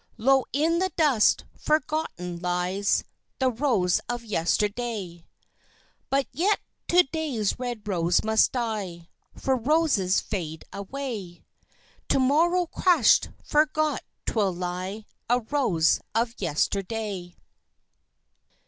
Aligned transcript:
Low 0.17 0.45
in 0.51 0.79
the 0.79 0.89
dust, 0.97 1.45
forgotten, 1.55 2.39
lies 2.39 3.03
The 3.37 3.51
rose 3.51 4.01
of 4.09 4.23
Yesterday. 4.25 5.27
But 6.09 6.25
yet, 6.31 6.59
To 6.87 7.03
day's 7.03 7.59
red 7.59 7.87
rose 7.87 8.23
must 8.23 8.51
die, 8.51 9.09
(For 9.37 9.55
roses 9.55 10.19
fade 10.19 10.65
alway!) 10.73 11.45
To 12.09 12.17
morrow 12.17 12.65
crushed, 12.65 13.29
forgot, 13.45 14.01
'twill 14.25 14.55
lie 14.55 15.05
A 15.29 15.41
rose 15.41 15.99
of 16.15 16.33
Yesterday. 16.39 17.35